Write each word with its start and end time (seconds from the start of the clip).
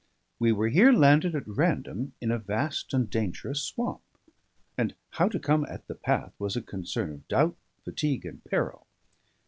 We 0.39 0.51
were 0.51 0.69
here 0.69 0.91
landed 0.91 1.35
at 1.35 1.47
random 1.47 2.13
in 2.19 2.31
a 2.31 2.39
vast 2.39 2.91
and 2.91 3.07
dangerous 3.07 3.61
swamp; 3.61 4.01
and 4.75 4.95
how 5.11 5.29
to 5.29 5.37
come 5.37 5.63
at 5.69 5.85
the 5.85 5.93
path 5.93 6.33
was 6.39 6.55
a 6.55 6.63
concern 6.63 7.11
of 7.11 7.27
doubt, 7.27 7.55
fatigue, 7.83 8.25
and 8.25 8.43
peril. 8.43 8.87